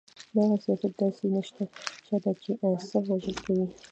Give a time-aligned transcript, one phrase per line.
[0.35, 2.51] دغه سياست داسې نيشه ده چې
[2.89, 3.65] صرف وژل کوي.